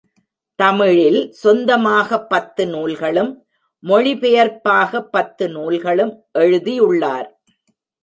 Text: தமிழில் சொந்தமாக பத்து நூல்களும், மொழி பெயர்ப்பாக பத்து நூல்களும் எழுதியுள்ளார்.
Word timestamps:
தமிழில் 0.59 1.19
சொந்தமாக 1.31 2.19
பத்து 2.23 2.63
நூல்களும், 2.67 3.31
மொழி 3.83 4.13
பெயர்ப்பாக 4.15 5.01
பத்து 5.09 5.47
நூல்களும் 5.49 6.13
எழுதியுள்ளார். 6.39 7.29